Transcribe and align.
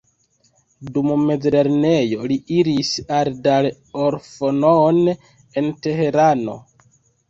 Dum 0.95 1.11
mezlernejo 1.31 2.25
li 2.33 2.39
iris 2.57 2.95
al 3.21 3.31
Dar 3.47 3.71
ol-Fonoon 4.09 5.03
en 5.15 5.75
Teherano. 5.87 6.63